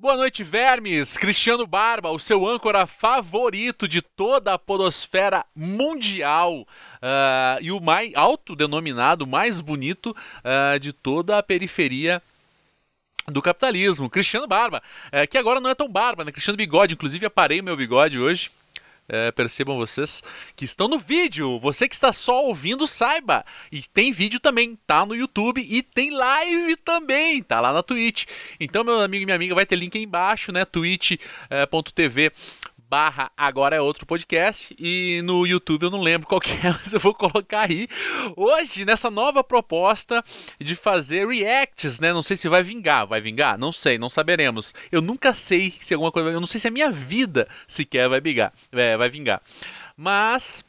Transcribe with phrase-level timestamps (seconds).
[0.00, 1.16] Boa noite, vermes!
[1.16, 8.14] Cristiano Barba, o seu âncora favorito de toda a podosfera mundial uh, e o mais
[8.14, 10.14] autodenominado, mais bonito
[10.44, 12.22] uh, de toda a periferia
[13.26, 14.08] do capitalismo.
[14.08, 16.30] Cristiano Barba, uh, que agora não é tão barba, né?
[16.30, 18.52] Cristiano Bigode, inclusive aparei o meu bigode hoje.
[19.08, 20.22] É, percebam vocês
[20.54, 21.58] que estão no vídeo.
[21.60, 23.44] Você que está só ouvindo, saiba.
[23.72, 28.26] E tem vídeo também, tá no YouTube e tem live também, tá lá na Twitch.
[28.60, 30.64] Então, meu amigo e minha amiga, vai ter link aí embaixo, né?
[30.64, 32.32] twitch.tv
[32.88, 36.92] barra agora é outro podcast e no YouTube eu não lembro qual que é, mas
[36.92, 37.86] eu vou colocar aí.
[38.34, 40.24] Hoje, nessa nova proposta
[40.58, 42.12] de fazer reacts, né?
[42.12, 43.58] Não sei se vai vingar, vai vingar?
[43.58, 44.74] Não sei, não saberemos.
[44.90, 48.20] Eu nunca sei se alguma coisa, eu não sei se a minha vida sequer vai
[48.20, 49.42] vingar, é, vai vingar.
[49.96, 50.64] Mas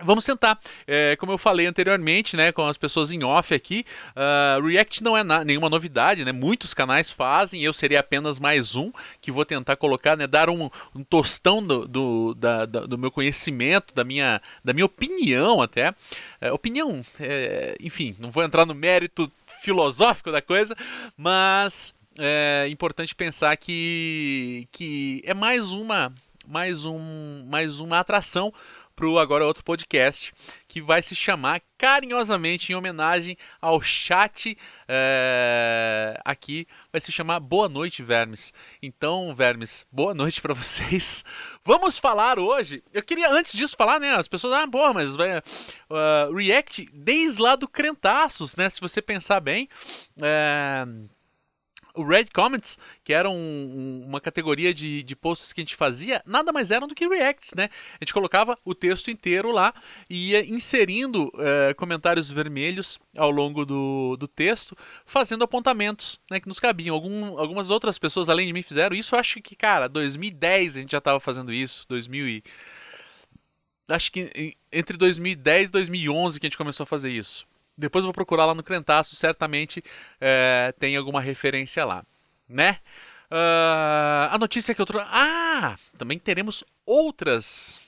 [0.00, 0.60] Vamos tentar.
[0.86, 5.16] É, como eu falei anteriormente, né, com as pessoas em off aqui, uh, React não
[5.16, 6.30] é nenhuma novidade, né?
[6.30, 10.70] Muitos canais fazem, eu seria apenas mais um que vou tentar colocar, né, dar um,
[10.94, 15.92] um tostão do, do, da, da, do, meu conhecimento, da minha, da minha opinião até.
[16.40, 19.30] É, opinião, é, enfim, não vou entrar no mérito
[19.62, 20.76] filosófico da coisa,
[21.16, 26.12] mas é importante pensar que, que é mais uma,
[26.46, 28.52] mais um, mais uma atração
[28.98, 30.34] pro agora outro podcast
[30.66, 37.68] que vai se chamar carinhosamente em homenagem ao chat é, aqui vai se chamar Boa
[37.68, 38.52] Noite Vermes.
[38.82, 41.24] Então, Vermes, boa noite para vocês.
[41.64, 42.82] Vamos falar hoje.
[42.92, 44.16] Eu queria antes disso falar, né?
[44.16, 48.68] As pessoas, ah, boa, mas vai uh, React desde lá do Crentaços, né?
[48.68, 49.68] Se você pensar bem.
[50.20, 50.84] É
[51.98, 55.74] o Red Comments, que era um, um, uma categoria de, de posts que a gente
[55.74, 57.68] fazia, nada mais eram do que reacts, né?
[58.00, 59.74] A gente colocava o texto inteiro lá
[60.08, 66.46] e ia inserindo uh, comentários vermelhos ao longo do, do texto, fazendo apontamentos né, que
[66.46, 66.94] nos cabiam.
[66.94, 69.16] Algum, algumas outras pessoas além de mim fizeram isso.
[69.16, 72.44] Acho que, cara, 2010 a gente já estava fazendo isso, 2000 e...
[73.90, 77.46] Acho que entre 2010 e 2011 que a gente começou a fazer isso.
[77.78, 79.82] Depois eu vou procurar lá no Crentaço, certamente
[80.20, 82.04] é, tem alguma referência lá,
[82.48, 82.80] né?
[83.30, 85.06] Uh, a notícia que eu trouxe.
[85.10, 85.78] Ah!
[85.96, 87.80] Também teremos outras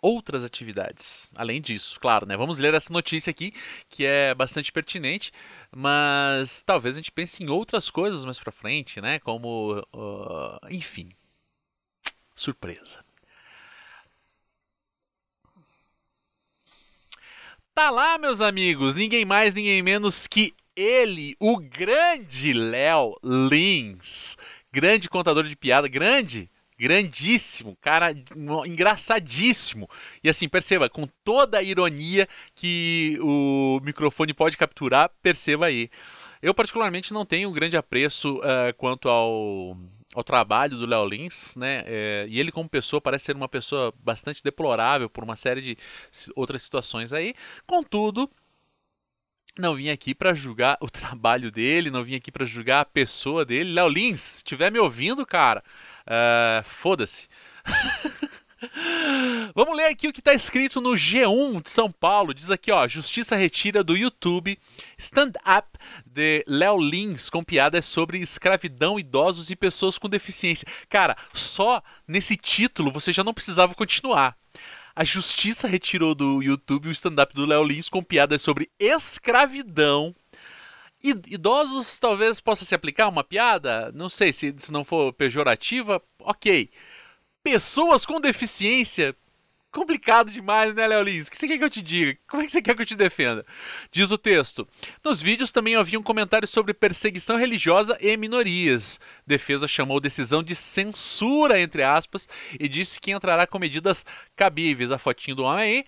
[0.00, 1.30] outras atividades.
[1.34, 2.36] Além disso, claro, né?
[2.36, 3.52] Vamos ler essa notícia aqui,
[3.88, 5.32] que é bastante pertinente,
[5.74, 9.18] mas talvez a gente pense em outras coisas mais pra frente, né?
[9.18, 9.78] Como.
[9.94, 11.08] Uh, enfim.
[12.34, 13.03] Surpresa.
[17.74, 24.36] Tá lá, meus amigos, ninguém mais, ninguém menos que ele, o grande Léo Lins.
[24.72, 26.48] Grande contador de piada, grande,
[26.78, 28.14] grandíssimo, cara
[28.64, 29.90] engraçadíssimo.
[30.22, 35.90] E assim, perceba, com toda a ironia que o microfone pode capturar, perceba aí.
[36.40, 39.76] Eu, particularmente, não tenho um grande apreço uh, quanto ao
[40.14, 41.82] ao trabalho do Léo Lins, né?
[41.86, 45.76] É, e ele como pessoa parece ser uma pessoa bastante deplorável por uma série de
[46.36, 47.34] outras situações aí.
[47.66, 48.30] Contudo,
[49.58, 53.44] não vim aqui para julgar o trabalho dele, não vim aqui para julgar a pessoa
[53.44, 53.72] dele.
[53.72, 55.62] Léo Lins, se estiver me ouvindo, cara,
[56.06, 57.28] uh, foda-se.
[59.54, 62.34] Vamos ler aqui o que está escrito no G1 de São Paulo.
[62.34, 64.58] Diz aqui, ó, Justiça retira do YouTube
[64.98, 70.66] stand-up de Léo Lins com piadas sobre escravidão, idosos e pessoas com deficiência.
[70.88, 74.36] Cara, só nesse título você já não precisava continuar.
[74.96, 80.14] A justiça retirou do YouTube o stand-up do Léo Lins com piadas sobre escravidão.
[81.02, 86.70] Idosos talvez possa se aplicar uma piada, não sei se, se não for pejorativa, ok
[87.44, 89.14] pessoas com deficiência.
[89.70, 91.26] Complicado demais, né, Léo Lins?
[91.26, 92.16] O que você quer que eu te diga?
[92.28, 93.44] Como é que você quer que eu te defenda?
[93.90, 94.66] Diz o texto.
[95.04, 99.00] Nos vídeos também havia um comentário sobre perseguição religiosa e minorias.
[99.26, 102.28] Defesa chamou decisão de censura, entre aspas,
[102.58, 104.06] e disse que entrará com medidas
[104.36, 104.92] cabíveis.
[104.92, 105.86] A fotinho do homem aí.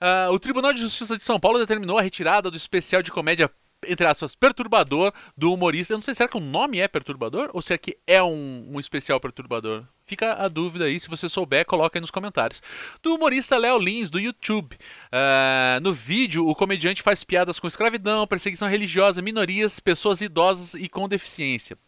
[0.00, 3.48] Uh, o Tribunal de Justiça de São Paulo determinou a retirada do especial de comédia
[3.88, 5.92] entre aspas, perturbador do humorista.
[5.92, 7.50] Eu não sei, será que o nome é perturbador?
[7.52, 9.84] Ou será que é um, um especial perturbador?
[10.06, 12.60] Fica a dúvida aí, se você souber, coloca aí nos comentários.
[13.02, 14.74] Do humorista Léo Lins, do YouTube.
[14.74, 20.88] Uh, no vídeo, o comediante faz piadas com escravidão, perseguição religiosa, minorias, pessoas idosas e
[20.88, 21.78] com deficiência.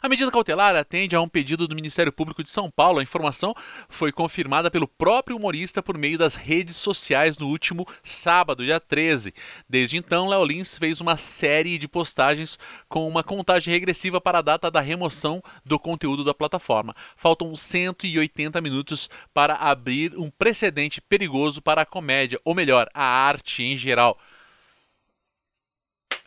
[0.00, 2.98] A medida cautelar atende a um pedido do Ministério Público de São Paulo.
[2.98, 3.54] A informação
[3.88, 9.34] foi confirmada pelo próprio humorista por meio das redes sociais no último sábado, dia 13.
[9.68, 14.42] Desde então, Léo Lins fez uma série de postagens com uma contagem regressiva para a
[14.42, 16.94] data da remoção do conteúdo da plataforma.
[17.16, 23.62] Faltam 180 minutos para abrir um precedente perigoso para a comédia, ou melhor, a arte
[23.62, 24.18] em geral.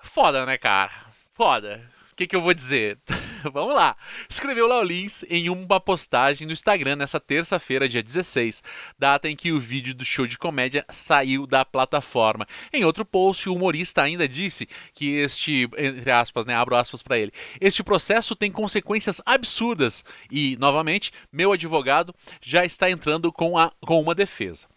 [0.04, 0.92] Foda, né, cara?
[1.34, 1.90] Foda.
[2.12, 3.00] O que, que eu vou dizer?
[3.52, 3.96] Vamos lá.
[4.30, 8.64] Escreveu Léo Lins em uma postagem no Instagram nessa terça-feira, dia 16,
[8.98, 12.48] data em que o vídeo do show de comédia saiu da plataforma.
[12.72, 17.18] Em outro post, o humorista ainda disse que este, entre aspas, né, abro aspas para
[17.18, 23.72] ele, este processo tem consequências absurdas e, novamente, meu advogado já está entrando com, a,
[23.82, 24.71] com uma defesa.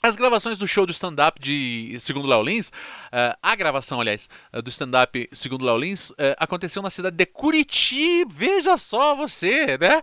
[0.00, 4.62] As gravações do show do stand-up de segundo Léo Lins, uh, a gravação, aliás, uh,
[4.62, 10.00] do stand-up segundo Léo Lins, uh, aconteceu na cidade de Curitiba, veja só você, né?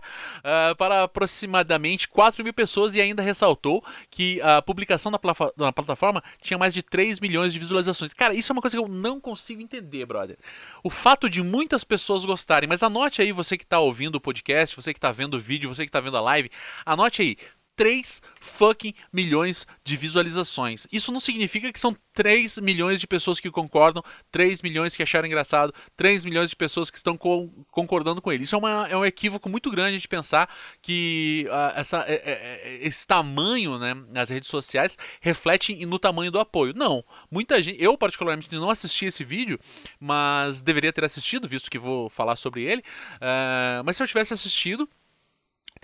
[0.76, 5.18] para aproximadamente 4 mil pessoas e ainda ressaltou que a publicação na,
[5.56, 8.12] na, plataforma tinha mais de 3 milhões de visualizações.
[8.12, 10.36] Cara, isso é uma coisa que eu não consigo entender, brother.
[10.82, 14.76] O fato de muitas pessoas gostarem, mas anote aí você que está ouvindo o podcast,
[14.76, 16.50] você que está vendo o vídeo, você que está vendo a live,
[16.84, 17.38] anote aí,
[17.76, 20.86] 3 fucking milhões de visualizações.
[20.90, 24.02] Isso não significa que são 3 milhões de pessoas que concordam,
[24.32, 28.44] 3 milhões que acharam engraçado, 3 milhões de pessoas que estão co concordando com ele.
[28.44, 30.48] Isso é, uma, é, um equívoco muito grande de pensar
[30.80, 36.30] que uh, essa, é, é, é, esse tamanho né, nas redes sociais reflete no tamanho
[36.30, 36.72] do apoio.
[36.74, 37.04] Não.
[37.30, 39.60] Muita gente, eu particularmente não assisti esse vídeo,
[40.00, 42.82] mas deveria ter assistido, visto que vou falar sobre ele.
[43.16, 44.88] Uh, mas se eu tivesse assistido,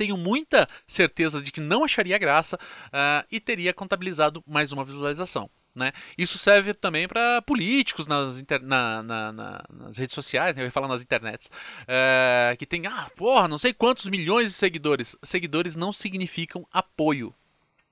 [0.03, 5.49] tenho muita certeza de que não acharia graça uh, e teria contabilizado mais uma visualização.
[5.73, 5.93] Né?
[6.19, 8.61] Isso serve também para políticos nas, inter...
[8.61, 10.63] na, na, na, nas redes sociais, né?
[10.63, 14.57] eu ia falar nas internets, uh, que tem, ah, porra, não sei quantos milhões de
[14.57, 15.17] seguidores.
[15.23, 17.33] Seguidores não significam apoio.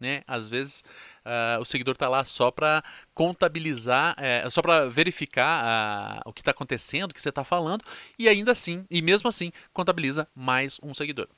[0.00, 0.22] Né?
[0.26, 0.82] Às vezes
[1.24, 2.82] uh, o seguidor está lá só para
[3.14, 7.84] contabilizar, é, só para verificar o que está acontecendo, o que você está falando,
[8.18, 11.28] e ainda assim, e mesmo assim, contabiliza mais um seguidor.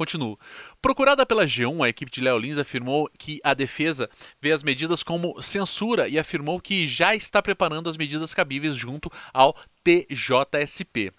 [0.00, 0.40] Continuo.
[0.80, 4.08] Procurada pela G1, a equipe de Léo Lins afirmou que a defesa
[4.40, 9.12] vê as medidas como censura e afirmou que já está preparando as medidas cabíveis junto
[9.30, 9.54] ao
[9.84, 11.12] TJSP.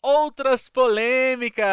[0.00, 1.66] Outras polêmicas!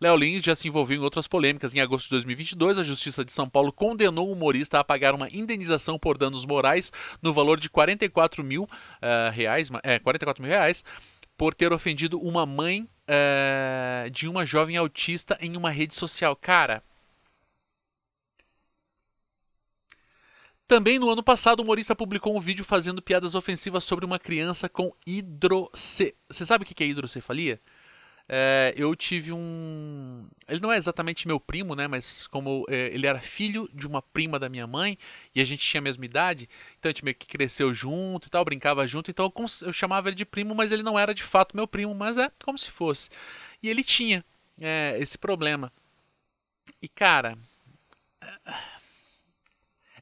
[0.00, 1.74] Léo Lins já se envolveu em outras polêmicas.
[1.74, 5.28] Em agosto de 2022, a Justiça de São Paulo condenou o humorista a pagar uma
[5.28, 6.90] indenização por danos morais
[7.20, 10.82] no valor de 44 mil, uh, reais, é, 44 mil reais
[11.40, 16.36] por ter ofendido uma mãe uh, de uma jovem autista em uma rede social.
[16.36, 16.82] Cara.
[20.68, 24.68] Também no ano passado, o humorista publicou um vídeo fazendo piadas ofensivas sobre uma criança
[24.68, 26.14] com hidrocefalia.
[26.28, 27.58] Você sabe o que é hidrocefalia?
[28.32, 30.24] É, eu tive um.
[30.46, 31.88] Ele não é exatamente meu primo, né?
[31.88, 34.96] Mas como é, ele era filho de uma prima da minha mãe
[35.34, 36.48] e a gente tinha a mesma idade,
[36.78, 40.08] então a gente meio que cresceu junto e tal, brincava junto, então eu, eu chamava
[40.08, 42.70] ele de primo, mas ele não era de fato meu primo, mas é como se
[42.70, 43.10] fosse.
[43.60, 44.24] E ele tinha
[44.60, 45.72] é, esse problema.
[46.80, 47.36] E cara.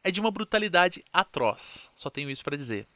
[0.04, 1.90] É de uma brutalidade atroz.
[1.94, 2.86] Só tenho isso para dizer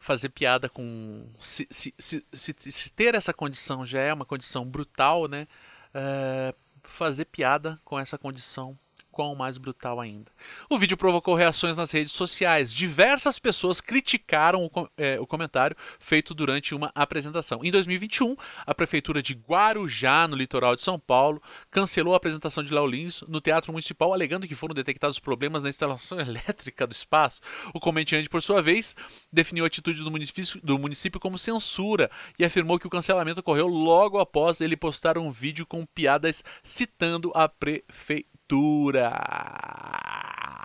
[0.00, 1.26] fazer piada com.
[1.40, 5.46] Se, se, se, se, ter essa condição já é uma condição brutal, né?
[5.94, 8.76] É, fazer piada com essa condição
[9.10, 10.30] quão mais brutal ainda.
[10.68, 12.72] O vídeo provocou reações nas redes sociais.
[12.72, 17.60] Diversas pessoas criticaram o, é, o, comentário feito durante uma apresentação.
[17.64, 18.36] Em 2021,
[18.66, 23.22] a prefeitura de Guarujá, no litoral de São Paulo, cancelou a apresentação de Léo Lins
[23.28, 27.40] no Teatro Municipal, alegando que foram detectados problemas na instalação elétrica do espaço.
[27.74, 28.94] O comediante, por sua vez,
[29.32, 33.66] definiu a atitude do município, do município como censura e afirmou que o cancelamento ocorreu
[33.66, 39.12] logo após ele postar um vídeo com piadas citando a prefeitura cultura.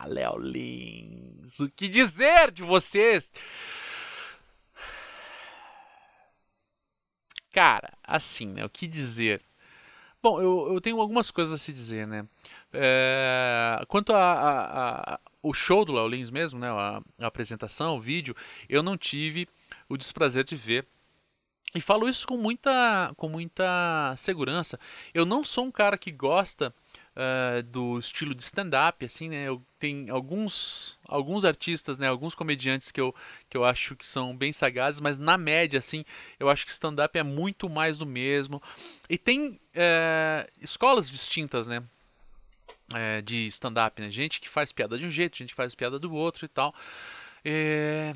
[0.08, 3.32] Léo Lins, o que dizer de vocês?
[7.52, 8.66] Cara, assim, né?
[8.66, 9.42] O que dizer?
[10.22, 12.28] Bom, eu, eu tenho algumas coisas a se dizer, né?
[12.74, 16.70] É, quanto a, a, a, o show do Léo Lins mesmo, né?
[16.70, 18.36] A, a apresentação, o vídeo,
[18.68, 19.48] eu não tive
[19.88, 20.88] o desprazer de ver.
[21.74, 24.80] E falo isso com muita, com muita segurança.
[25.14, 26.74] Eu não sou um cara que gosta
[27.16, 29.48] uh, do estilo de stand-up, assim, né?
[29.48, 32.08] Eu tenho alguns, alguns artistas, né?
[32.08, 33.16] Alguns comediantes que eu,
[33.50, 36.04] que eu acho que são bem sagazes, mas na média, assim,
[36.40, 38.62] eu acho que stand-up é muito mais do mesmo.
[39.10, 41.84] E tem uh, escolas distintas, né?
[42.94, 44.12] É, de stand-up, né?
[44.12, 46.74] Gente que faz piada de um jeito, gente que faz piada do outro e tal.
[47.44, 48.14] É,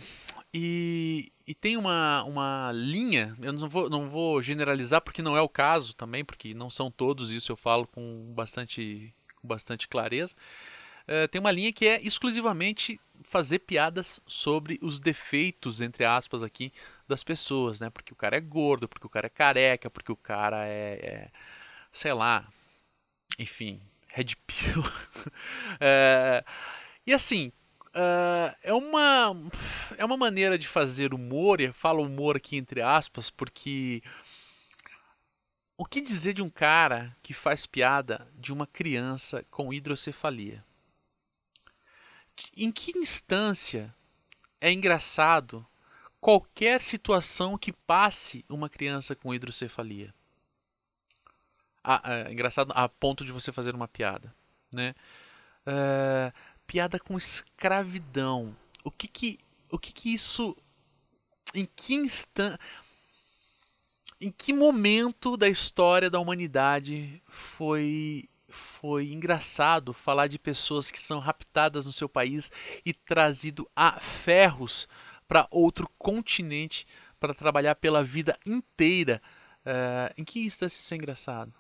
[0.54, 5.42] e, e tem uma, uma linha, eu não vou, não vou generalizar porque não é
[5.42, 10.36] o caso também, porque não são todos, isso eu falo com bastante, com bastante clareza.
[11.08, 16.72] É, tem uma linha que é exclusivamente fazer piadas sobre os defeitos, entre aspas, aqui,
[17.08, 17.90] das pessoas, né?
[17.90, 21.32] Porque o cara é gordo, porque o cara é careca, porque o cara é, é
[21.92, 22.48] sei lá,
[23.38, 24.84] enfim, red pill.
[25.80, 26.44] é,
[27.06, 27.52] e assim,
[28.00, 29.36] Uh, é uma
[29.98, 34.02] é uma maneira de fazer humor, e falo humor aqui entre aspas, porque
[35.76, 40.64] o que dizer de um cara que faz piada de uma criança com hidrocefalia?
[42.56, 43.94] Em que instância
[44.62, 45.68] é engraçado
[46.22, 50.14] qualquer situação que passe uma criança com hidrocefalia?
[51.84, 54.34] Ah, é engraçado a ponto de você fazer uma piada,
[54.72, 54.96] né?
[55.66, 56.32] É,
[56.70, 58.56] piada com escravidão.
[58.84, 59.40] O que que,
[59.72, 60.56] o que que isso,
[61.56, 62.60] em que instante,
[64.22, 71.20] em que momento da história da humanidade foi foi engraçado falar de pessoas que são
[71.20, 72.52] raptadas no seu país
[72.84, 74.88] e trazido a ferros
[75.28, 76.88] para outro continente
[77.20, 79.22] para trabalhar pela vida inteira?
[79.62, 81.59] Uh, em que instância isso é engraçado?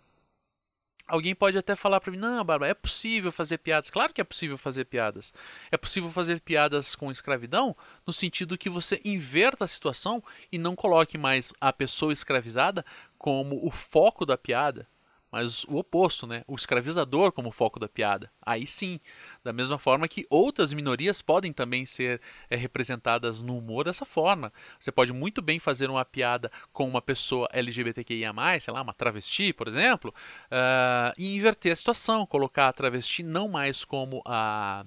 [1.09, 3.89] Alguém pode até falar para mim, não, Bárbara, é possível fazer piadas.
[3.89, 5.33] Claro que é possível fazer piadas.
[5.71, 7.75] É possível fazer piadas com escravidão
[8.05, 12.85] no sentido que você inverta a situação e não coloque mais a pessoa escravizada
[13.17, 14.87] como o foco da piada
[15.31, 16.43] mas o oposto, né?
[16.47, 18.31] O escravizador como foco da piada.
[18.41, 18.99] Aí sim,
[19.43, 24.51] da mesma forma que outras minorias podem também ser é, representadas no humor dessa forma.
[24.79, 29.53] Você pode muito bem fazer uma piada com uma pessoa LGBTQIA+, sei lá, uma travesti,
[29.53, 30.13] por exemplo,
[30.45, 34.85] uh, e inverter a situação, colocar a travesti não mais como a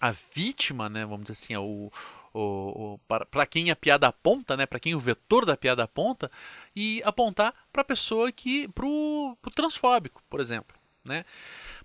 [0.00, 1.88] a vítima, né, vamos dizer assim, o,
[2.32, 6.30] o, o para quem a piada aponta, né, para quem o vetor da piada aponta,
[6.74, 10.76] e apontar para a pessoa que, para o transfóbico, por exemplo.
[11.04, 11.24] Né?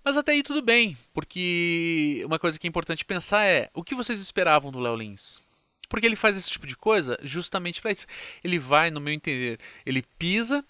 [0.04, 3.96] Mas até aí tudo bem, porque uma coisa que é importante pensar é o que
[3.96, 5.42] vocês esperavam do Léo Lins?
[5.90, 8.06] Porque ele faz esse tipo de coisa justamente para isso.
[8.44, 10.64] Ele vai, no meu entender, ele pisa,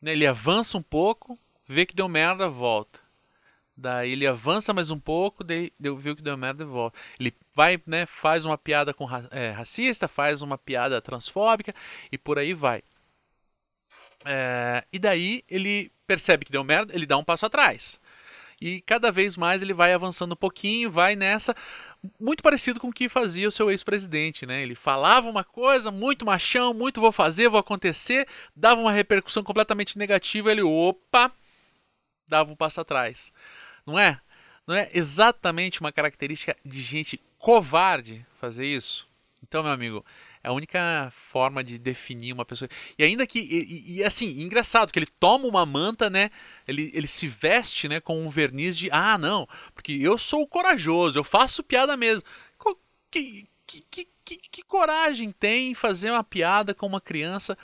[0.00, 3.05] né, ele avança um pouco, vê que deu merda, volta.
[3.76, 6.98] Daí ele avança mais um pouco, daí viu que deu merda e volta.
[7.20, 11.74] Ele vai, né, faz uma piada com é, racista, faz uma piada transfóbica
[12.10, 12.82] e por aí vai.
[14.24, 18.00] É, e daí ele percebe que deu merda, ele dá um passo atrás.
[18.58, 21.54] E cada vez mais ele vai avançando um pouquinho, vai nessa,
[22.18, 24.62] muito parecido com o que fazia o seu ex-presidente, né?
[24.62, 29.98] Ele falava uma coisa, muito machão, muito vou fazer, vou acontecer, dava uma repercussão completamente
[29.98, 31.30] negativa, ele, opa,
[32.26, 33.30] dava um passo atrás.
[33.86, 34.20] Não é?
[34.66, 39.06] Não é exatamente uma característica de gente covarde fazer isso?
[39.42, 40.04] Então, meu amigo,
[40.42, 42.68] é a única forma de definir uma pessoa.
[42.98, 43.38] E ainda que.
[43.38, 46.30] E, e, assim, engraçado, que ele toma uma manta, né?
[46.66, 48.88] Ele, ele se veste né, com um verniz de.
[48.90, 52.22] Ah, não, porque eu sou corajoso, eu faço piada mesmo.
[53.10, 57.56] Que, que, que, que, que coragem tem fazer uma piada com uma criança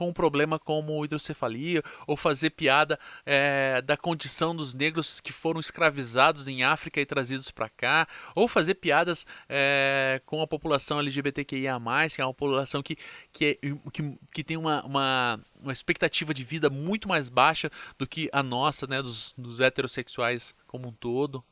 [0.00, 5.60] com um problema como hidrocefalia, ou fazer piada é, da condição dos negros que foram
[5.60, 11.78] escravizados em África e trazidos para cá, ou fazer piadas é, com a população LGBTQIA,
[12.14, 12.96] que é uma população que,
[13.30, 18.06] que, é, que, que tem uma, uma, uma, expectativa de vida muito mais baixa do
[18.06, 21.44] que a nossa, né, dos, dos heterossexuais como um todo.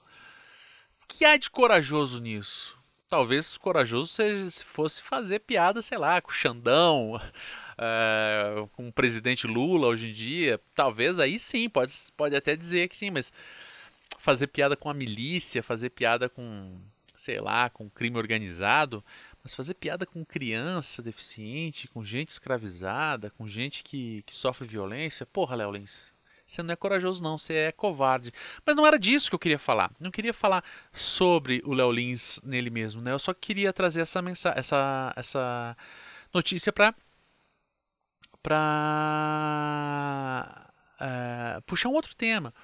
[1.07, 2.79] Que há de corajoso nisso?
[3.11, 4.13] Talvez corajoso
[4.51, 7.19] se fosse fazer piada, sei lá, com o Xandão,
[7.79, 12.89] uh, com o presidente Lula hoje em dia, talvez aí sim, pode, pode até dizer
[12.89, 13.33] que sim, mas
[14.19, 16.77] fazer piada com a milícia, fazer piada com,
[17.17, 19.05] sei lá, com crime organizado,
[19.43, 25.25] mas fazer piada com criança deficiente, com gente escravizada, com gente que, que sofre violência,
[25.25, 26.13] porra, Léo Lins,
[26.47, 28.33] você não é corajoso não, você é covarde.
[28.65, 29.91] Mas não era disso que eu queria falar.
[30.01, 33.13] Não queria falar sobre o Léo Lins nele mesmo, né?
[33.13, 35.77] Eu só queria trazer essa mensagem, essa, essa
[36.33, 36.95] notícia para
[38.49, 40.41] para
[40.99, 42.55] uh, puxar um outro tema.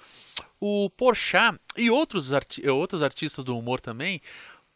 [0.59, 4.23] O Porchat e outros, arti outros artistas do humor também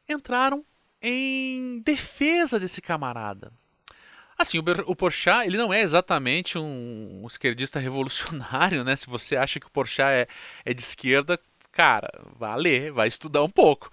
[0.06, 0.62] entraram
[1.00, 3.50] em defesa desse camarada.
[4.36, 8.94] Assim, o, o Porchat, ele não é exatamente um, um, esquerdista revolucionário, né?
[8.94, 10.28] Se você acha que o Porchat é,
[10.62, 11.40] é de esquerda,
[11.72, 13.90] cara, vá ler, vai estudar um pouco.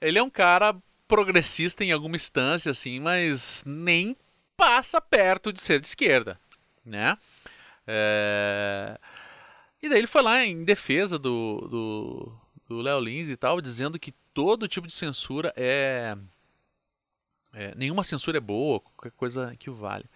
[0.00, 0.76] Ele é um cara
[1.08, 4.16] progressista em alguma instância, assim, mas nem
[4.56, 6.38] passa perto de ser de esquerda
[6.84, 7.16] né?
[7.86, 8.98] É...
[9.82, 14.12] E daí ele foi lá em defesa do, do, Léo Lins e tal, dizendo que
[14.32, 16.16] todo tipo de censura é...
[17.52, 17.74] é...
[17.74, 20.06] Nenhuma censura é boa, qualquer coisa que o vale.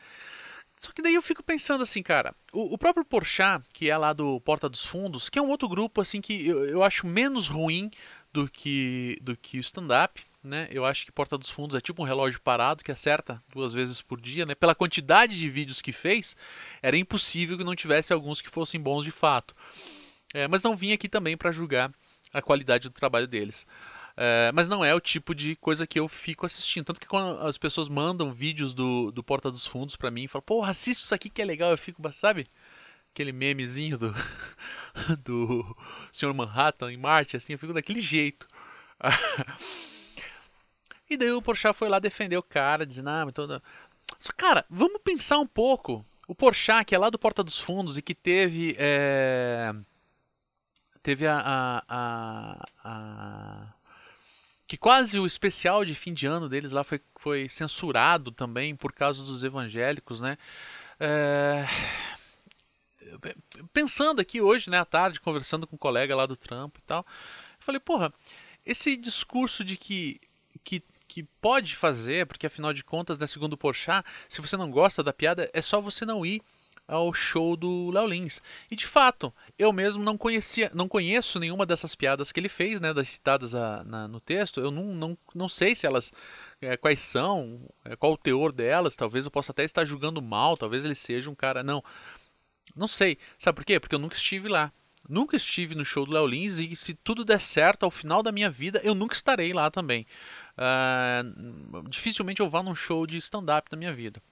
[0.78, 4.12] Só que daí eu fico pensando assim, cara, o, o, próprio Porchat, que é lá
[4.12, 7.48] do Porta dos Fundos, que é um outro grupo assim que eu, eu acho menos
[7.48, 7.90] ruim
[8.32, 10.68] do que do que o stand-up, né?
[10.70, 14.00] Eu acho que Porta dos Fundos é tipo um relógio parado que acerta duas vezes
[14.00, 14.54] por dia, né?
[14.54, 16.36] Pela quantidade de vídeos que fez,
[16.82, 19.54] era impossível que não tivesse alguns que fossem bons de fato.
[20.34, 21.92] É, mas não vim aqui também para julgar
[22.32, 23.66] a qualidade do trabalho deles.
[24.16, 26.86] É, mas não é o tipo de coisa que eu fico assistindo.
[26.86, 30.28] Tanto que quando as pessoas mandam vídeos do, do Porta dos Fundos para mim e
[30.28, 32.48] falam, porra, assiste isso aqui que é legal, eu fico, sabe?
[33.16, 34.14] aquele memezinho do,
[35.24, 35.76] do
[36.12, 36.34] Sr.
[36.34, 38.46] Manhattan em Marte, assim, eu fico daquele jeito.
[41.08, 43.26] e daí o Porchat foi lá defender o cara, dizendo, ah.
[44.18, 46.04] Só, cara, vamos pensar um pouco.
[46.28, 48.74] O Porchat, que é lá do Porta dos Fundos e que teve...
[48.78, 49.72] É...
[51.02, 53.74] Teve a, a, a, a
[54.66, 58.92] que quase o especial de fim de ano deles lá foi, foi censurado também por
[58.92, 60.36] causa dos evangélicos, né?
[60.98, 61.64] É...
[63.72, 67.06] Pensando aqui hoje, né, à tarde, conversando com um colega lá do trampo e tal,
[67.60, 68.12] falei, porra,
[68.64, 70.20] esse discurso de que,
[70.64, 70.82] que,
[71.16, 75.02] que pode fazer, porque afinal de contas, né, segundo o Porchat, se você não gosta
[75.02, 76.42] da piada, é só você não ir
[76.86, 78.42] ao show do Léo Lins.
[78.70, 82.82] E de fato, eu mesmo não conhecia, não conheço nenhuma dessas piadas que ele fez,
[82.82, 84.60] né, das citadas a, na, no texto.
[84.60, 86.12] Eu não, não, não sei se elas
[86.60, 88.94] é, quais são, é, qual o teor delas.
[88.94, 91.82] Talvez eu possa até estar julgando mal, talvez ele seja um cara, não.
[92.76, 93.16] Não sei.
[93.38, 93.80] Sabe por quê?
[93.80, 94.70] Porque eu nunca estive lá.
[95.08, 98.32] Nunca estive no show do Léo Lins e se tudo der certo ao final da
[98.32, 100.06] minha vida, eu nunca estarei lá também.
[100.58, 104.22] Uh, dificilmente eu vá num show de stand-up na minha vida.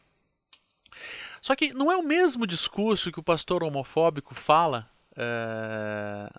[1.41, 6.31] Só que não é o mesmo discurso que o pastor homofóbico fala é,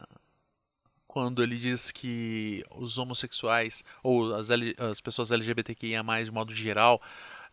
[1.07, 7.01] quando ele diz que os homossexuais ou as, as pessoas LGBTQIA+, de modo geral,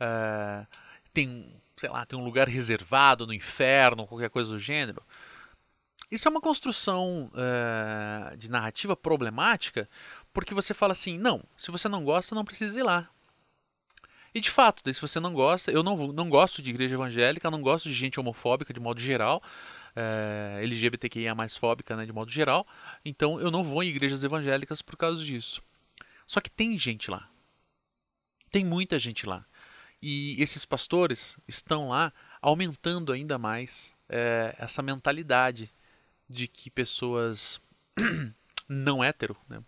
[0.00, 0.66] é,
[1.12, 5.02] tem, sei lá, tem um lugar reservado no inferno, qualquer coisa do gênero.
[6.12, 9.88] Isso é uma construção é, de narrativa problemática,
[10.30, 13.08] porque você fala assim, não, se você não gosta, não precisa ir lá.
[14.34, 17.62] E de fato, se você não gosta, eu não, não gosto de igreja evangélica, não
[17.62, 19.42] gosto de gente homofóbica de modo geral,
[19.96, 22.66] é, LGBTQIA mais fóbica né, de modo geral,
[23.02, 25.62] então eu não vou em igrejas evangélicas por causa disso.
[26.26, 27.26] Só que tem gente lá.
[28.50, 29.46] Tem muita gente lá.
[30.02, 35.72] E esses pastores estão lá aumentando ainda mais é, essa mentalidade
[36.32, 37.60] de que pessoas
[38.68, 39.62] não hétero, né,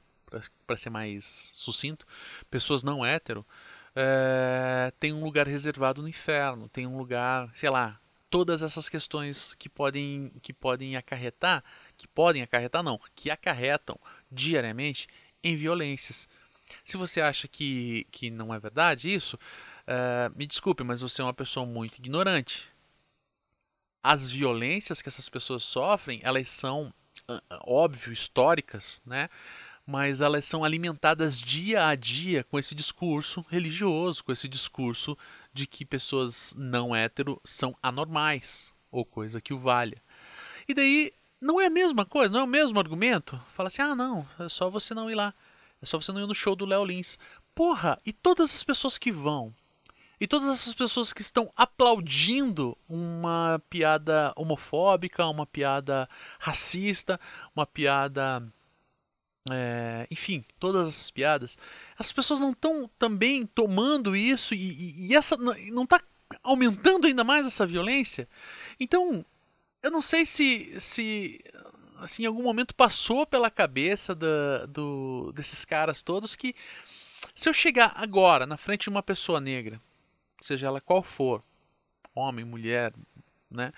[0.66, 2.06] para ser mais sucinto,
[2.50, 3.46] pessoas não hétero
[3.94, 9.54] é, tem um lugar reservado no inferno, tem um lugar, sei lá, todas essas questões
[9.54, 11.62] que podem, que podem acarretar,
[11.96, 13.98] que podem acarretar não, que acarretam
[14.30, 15.06] diariamente
[15.42, 16.28] em violências.
[16.84, 19.38] Se você acha que, que não é verdade isso,
[19.86, 22.73] é, me desculpe, mas você é uma pessoa muito ignorante.
[24.04, 26.92] As violências que essas pessoas sofrem, elas são,
[27.66, 29.30] óbvio, históricas, né?
[29.86, 35.16] mas elas são alimentadas dia a dia com esse discurso religioso, com esse discurso
[35.52, 40.00] de que pessoas não hétero são anormais, ou coisa que o valha.
[40.66, 43.40] E daí não é a mesma coisa, não é o mesmo argumento?
[43.54, 45.34] Fala assim: ah, não, é só você não ir lá,
[45.82, 47.18] é só você não ir no show do Léo Lins.
[47.54, 49.54] Porra, e todas as pessoas que vão?
[50.20, 57.20] E todas essas pessoas que estão aplaudindo uma piada homofóbica, uma piada racista,
[57.54, 58.42] uma piada
[59.50, 61.58] é, enfim, todas as piadas,
[61.98, 66.00] as pessoas não estão também tomando isso e, e, e essa não está
[66.42, 68.28] aumentando ainda mais essa violência.
[68.80, 69.24] Então,
[69.82, 71.44] eu não sei se, se
[71.98, 76.54] assim, em algum momento passou pela cabeça da, do, desses caras todos que
[77.34, 79.80] se eu chegar agora na frente de uma pessoa negra,
[80.40, 81.42] seja ela qual for,
[82.14, 82.92] homem, mulher,
[83.50, 83.72] né,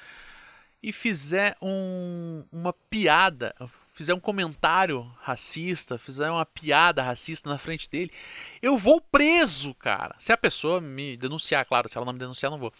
[0.82, 3.54] e fizer um, uma piada,
[3.92, 8.12] fizer um comentário racista, fizer uma piada racista na frente dele,
[8.60, 10.14] eu vou preso, cara.
[10.18, 12.72] Se a pessoa me denunciar, claro, se ela não me denunciar, não vou.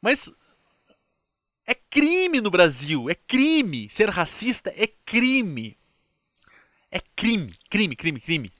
[0.00, 0.32] Mas
[1.66, 3.88] é crime no Brasil, é crime.
[3.88, 5.76] Ser racista é crime.
[6.90, 8.50] É crime, crime, crime, crime.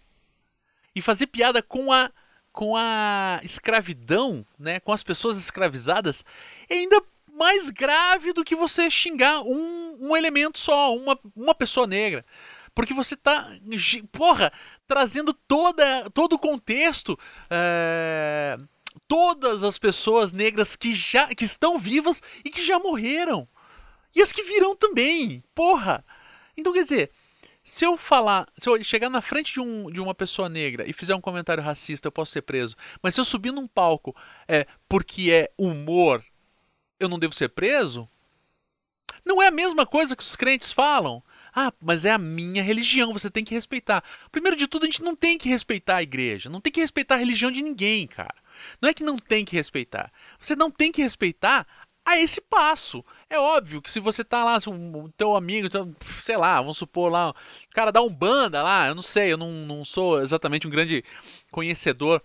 [0.94, 2.10] E fazer piada com a
[2.52, 6.24] com a escravidão, né, com as pessoas escravizadas,
[6.68, 7.02] é ainda
[7.34, 12.24] mais grave do que você xingar um, um elemento só, uma, uma pessoa negra.
[12.74, 13.50] Porque você tá,
[14.10, 14.52] porra,
[14.86, 17.18] trazendo toda, todo o contexto,
[17.50, 18.58] é,
[19.06, 23.48] todas as pessoas negras que já que estão vivas e que já morreram.
[24.14, 26.04] E as que virão também, porra.
[26.56, 27.10] Então quer dizer,
[27.64, 30.92] se eu falar, se eu chegar na frente de, um, de uma pessoa negra e
[30.92, 32.76] fizer um comentário racista, eu posso ser preso.
[33.00, 34.14] Mas se eu subir num palco
[34.48, 36.24] é porque é humor
[36.98, 38.08] eu não devo ser preso?
[39.24, 41.22] Não é a mesma coisa que os crentes falam.
[41.54, 44.02] Ah, mas é a minha religião, você tem que respeitar.
[44.30, 47.16] Primeiro de tudo, a gente não tem que respeitar a igreja, não tem que respeitar
[47.16, 48.34] a religião de ninguém, cara.
[48.80, 50.10] Não é que não tem que respeitar.
[50.40, 51.66] Você não tem que respeitar
[52.04, 53.04] a esse passo.
[53.30, 55.68] É óbvio que se você tá lá, o teu amigo,
[56.24, 57.34] sei lá, vamos supor lá, o
[57.74, 61.04] cara dá um banda lá, eu não sei, eu não, não sou exatamente um grande
[61.50, 62.22] conhecedor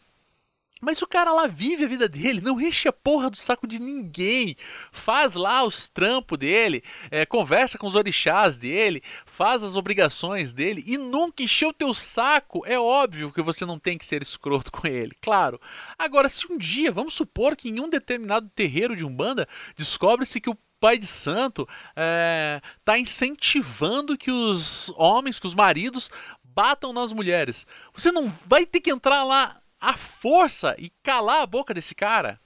[0.82, 3.80] Mas o cara lá vive a vida dele, não enche a porra do saco de
[3.80, 4.56] ninguém.
[4.92, 10.84] Faz lá os trampos dele, é, conversa com os orixás dele, faz as obrigações dele
[10.86, 12.63] e nunca encheu o teu saco.
[12.66, 15.60] É óbvio que você não tem que ser escroto com ele, claro.
[15.98, 20.50] Agora, se um dia, vamos supor que em um determinado terreiro de Umbanda, descobre-se que
[20.50, 26.12] o pai de santo está é, tá incentivando que os homens, que os maridos
[26.44, 27.66] batam nas mulheres.
[27.94, 32.40] Você não vai ter que entrar lá a força e calar a boca desse cara.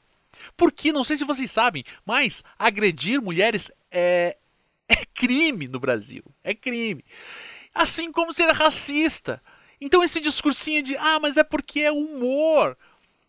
[0.55, 4.37] Porque, não sei se vocês sabem, mas agredir mulheres é,
[4.87, 6.23] é crime no Brasil.
[6.43, 7.03] É crime.
[7.73, 9.41] Assim como ser racista.
[9.79, 12.77] Então esse discursinho de, ah, mas é porque é humor.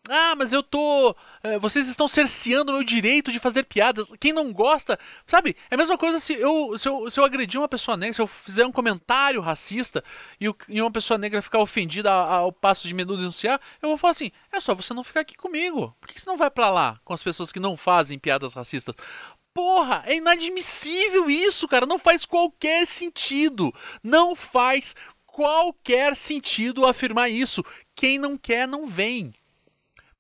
[0.08, 1.14] Ah, mas eu tô.
[1.44, 4.12] É, vocês estão cerceando o meu direito de fazer piadas.
[4.18, 4.98] Quem não gosta.
[5.26, 5.56] Sabe?
[5.70, 8.20] É a mesma coisa se eu, se eu, se eu agredir uma pessoa negra, se
[8.20, 10.02] eu fizer um comentário racista
[10.40, 13.90] e, o, e uma pessoa negra ficar ofendida ao, ao passo de me denunciar, eu
[13.90, 15.96] vou falar assim: é só você não ficar aqui comigo.
[16.00, 18.96] Por que você não vai para lá com as pessoas que não fazem piadas racistas?
[19.54, 21.86] Porra, é inadmissível isso, cara.
[21.86, 23.72] Não faz qualquer sentido.
[24.02, 27.64] Não faz qualquer sentido afirmar isso.
[27.94, 29.32] Quem não quer, não vem.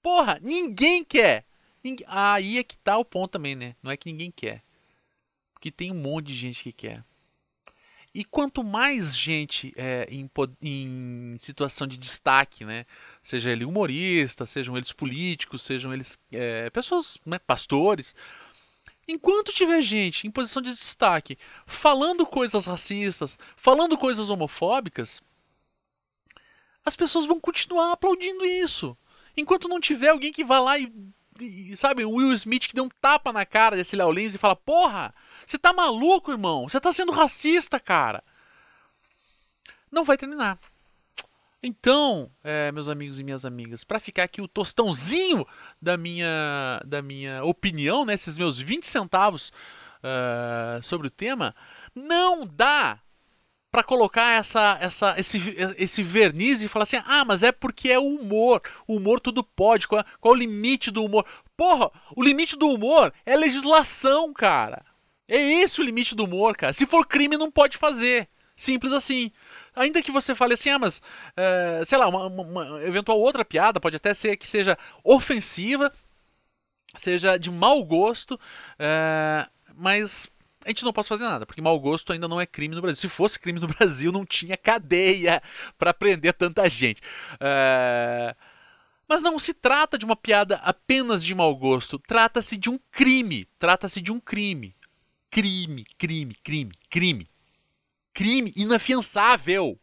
[0.02, 1.44] Porra, ninguém quer.
[1.82, 2.06] Ninguém...
[2.08, 3.76] Aí é que tá o ponto também, né?
[3.82, 4.62] Não é que ninguém quer.
[5.52, 7.04] Porque tem um monte de gente que quer.
[8.14, 12.84] E quanto mais gente é, em, em, situação de destaque, né?
[13.22, 18.14] Seja ele humorista, sejam eles políticos, sejam eles é, pessoas, né, pastores.
[19.08, 25.22] Enquanto tiver gente em posição de destaque falando coisas racistas, falando coisas homofóbicas,
[26.84, 28.96] as pessoas vão continuar aplaudindo isso.
[29.36, 30.92] Enquanto não tiver alguém que vá lá e,
[31.40, 34.38] e sabe, o Will Smith que deu um tapa na cara desse Léo Lins e
[34.38, 35.14] fala: Porra,
[35.46, 36.68] você tá maluco, irmão?
[36.68, 38.22] Você tá sendo racista, cara.
[39.90, 40.58] Não vai terminar.
[41.62, 45.46] Então, é, meus amigos e minhas amigas, para ficar aqui o tostãozinho
[45.80, 49.52] da minha, da minha opinião, né, esses meus 20 centavos
[50.02, 51.54] uh, sobre o tema,
[51.94, 52.98] não dá
[53.72, 55.38] para colocar essa, essa, esse,
[55.78, 58.60] esse verniz e falar assim: ah, mas é porque é humor.
[58.86, 59.88] O humor tudo pode.
[59.88, 61.24] Qual, qual é o limite do humor?
[61.56, 64.84] Porra, o limite do humor é legislação, cara.
[65.26, 66.74] É esse o limite do humor, cara.
[66.74, 68.28] Se for crime, não pode fazer.
[68.54, 69.32] Simples assim.
[69.74, 71.00] Ainda que você fale assim, ah, mas,
[71.34, 75.90] é, sei lá, uma, uma, eventual outra piada pode até ser que seja ofensiva,
[76.94, 78.38] seja de mau gosto,
[78.78, 80.30] é, mas
[80.64, 83.00] a gente não pode fazer nada, porque mau gosto ainda não é crime no Brasil.
[83.00, 85.42] Se fosse crime no Brasil, não tinha cadeia
[85.78, 87.00] para prender tanta gente.
[87.40, 88.34] É...
[89.08, 93.46] Mas não se trata de uma piada apenas de mau gosto, trata-se de um crime.
[93.58, 94.74] Trata-se de um crime.
[95.30, 97.30] Crime, crime, crime, crime.
[98.14, 99.78] Crime inafiançável.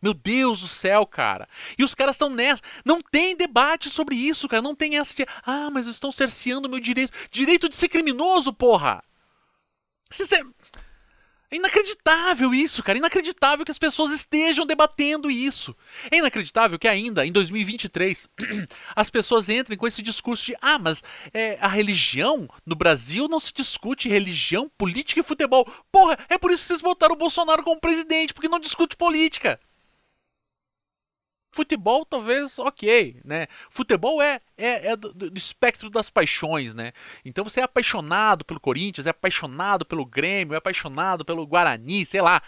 [0.00, 1.48] Meu Deus do céu, cara.
[1.76, 2.62] E os caras estão nessa.
[2.84, 4.62] Não tem debate sobre isso, cara.
[4.62, 5.26] Não tem essa de.
[5.44, 7.12] Ah, mas estão cerceando meu direito.
[7.32, 9.02] Direito de ser criminoso, porra!
[11.50, 12.98] É inacreditável isso, cara.
[12.98, 15.74] Inacreditável que as pessoas estejam debatendo isso.
[16.10, 18.28] É inacreditável que ainda, em 2023,
[18.94, 23.40] as pessoas entrem com esse discurso de: ah, mas é, a religião no Brasil não
[23.40, 25.66] se discute religião, política e futebol.
[25.90, 29.58] Porra, é por isso que vocês votaram o Bolsonaro como presidente, porque não discute política.
[31.50, 33.46] Futebol, talvez, ok, né?
[33.70, 36.92] Futebol é, é, é do, do, espectro das paixões, né?
[37.24, 42.20] Então você é apaixonado pelo Corinthians, é apaixonado pelo Grêmio, é apaixonado pelo Guarani, sei
[42.20, 42.42] lá.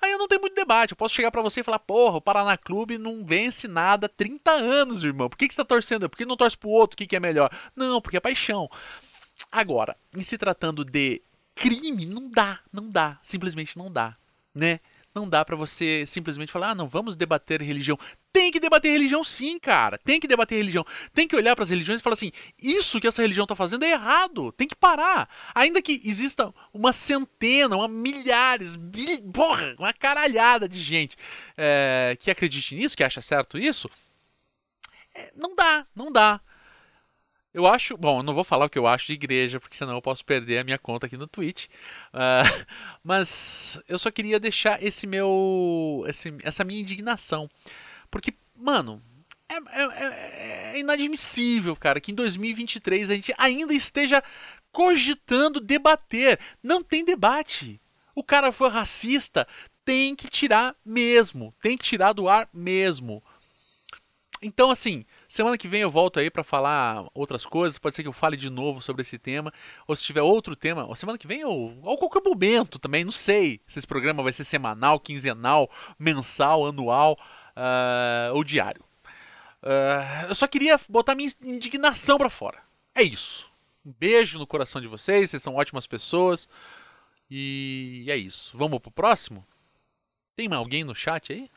[0.00, 0.92] Aí eu não tenho muito debate.
[0.92, 4.08] Eu posso chegar para você e falar, porra, o Paraná Clube não vence nada há
[4.08, 5.28] 30 anos, irmão.
[5.28, 6.08] Por que, que você tá torcendo?
[6.08, 6.94] Por que não torce pro outro?
[6.94, 7.50] O que, que é melhor?
[7.74, 8.70] Não, porque é paixão.
[9.52, 11.22] Agora, em se tratando de
[11.54, 13.18] crime, não dá, não dá.
[13.22, 14.16] Simplesmente não dá,
[14.54, 14.80] né?
[15.16, 17.98] Não dá para você simplesmente falar, ah, não, vamos debater religião.
[18.30, 19.96] Tem que debater religião sim, cara.
[19.96, 20.84] Tem que debater religião.
[21.14, 22.30] Tem que olhar para as religiões e falar assim:
[22.62, 24.52] isso que essa religião está fazendo é errado.
[24.52, 25.26] Tem que parar.
[25.54, 31.16] Ainda que exista uma centena, uma milhares, mil, porra, uma caralhada de gente
[31.56, 33.88] é, que acredite nisso, que acha certo isso,
[35.14, 36.42] é, não dá, não dá.
[37.56, 37.96] Eu acho.
[37.96, 40.22] Bom, eu não vou falar o que eu acho de igreja, porque senão eu posso
[40.22, 41.68] perder a minha conta aqui no Twitch.
[42.12, 42.66] Uh,
[43.02, 46.04] mas eu só queria deixar esse meu.
[46.06, 47.48] Esse, essa minha indignação.
[48.10, 49.02] Porque, mano,
[49.48, 54.22] é, é, é, é inadmissível, cara, que em 2023 a gente ainda esteja
[54.70, 56.38] cogitando debater.
[56.62, 57.80] Não tem debate.
[58.14, 59.48] O cara foi racista,
[59.82, 61.54] tem que tirar mesmo.
[61.62, 63.22] Tem que tirar do ar mesmo.
[64.42, 67.78] Então, assim, Semana que vem eu volto aí para falar outras coisas.
[67.78, 69.52] Pode ser que eu fale de novo sobre esse tema.
[69.86, 73.04] Ou se tiver outro tema, ou semana que vem ou, ou qualquer momento também.
[73.04, 77.18] Não sei se esse programa vai ser semanal, quinzenal, mensal, anual
[77.56, 78.84] uh, ou diário.
[79.62, 82.62] Uh, eu só queria botar minha indignação para fora.
[82.94, 83.50] É isso.
[83.84, 86.48] Um beijo no coração de vocês, vocês são ótimas pessoas.
[87.30, 88.56] E é isso.
[88.56, 89.44] Vamos pro próximo?
[90.36, 91.50] Tem alguém no chat aí?